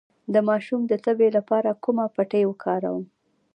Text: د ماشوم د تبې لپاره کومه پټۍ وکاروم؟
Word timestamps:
د 0.33 0.35
ماشوم 0.49 0.81
د 0.87 0.93
تبې 1.05 1.29
لپاره 1.37 1.79
کومه 1.83 2.05
پټۍ 2.15 2.43
وکاروم؟ 2.47 3.03